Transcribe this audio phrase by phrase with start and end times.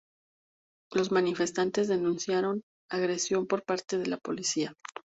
[0.91, 4.75] Los manifestantes denunciaron agresión por parte de la policía.